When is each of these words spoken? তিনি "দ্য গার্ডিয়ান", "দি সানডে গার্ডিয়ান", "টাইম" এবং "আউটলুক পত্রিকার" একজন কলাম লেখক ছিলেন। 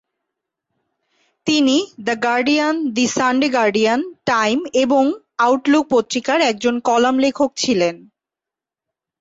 তিনি 1.47 1.75
"দ্য 1.99 2.15
গার্ডিয়ান", 2.25 2.75
"দি 2.95 3.05
সানডে 3.15 3.47
গার্ডিয়ান", 3.49 3.99
"টাইম" 4.25 4.57
এবং 4.83 5.03
"আউটলুক 5.39 5.85
পত্রিকার" 5.93 6.37
একজন 6.51 6.75
কলাম 6.87 7.15
লেখক 7.23 7.49
ছিলেন। 7.57 7.95